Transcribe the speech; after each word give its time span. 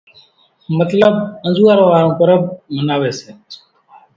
مطلٻ 0.77 1.13
انزوئارا 1.47 1.83
وارون 1.91 2.11
پرٻ 2.19 2.39
مناوي 2.75 3.11
سي۔ 3.19 3.29